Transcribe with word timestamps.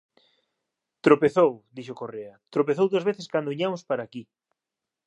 “Tropezou”, 1.05 1.51
dixo 1.75 1.97
Correa, 2.01 2.35
“tropezou 2.53 2.85
dúas 2.89 3.07
veces 3.09 3.29
cando 3.33 3.51
viñamos 3.53 3.81
para 3.89 4.03
aquí”. 4.07 4.23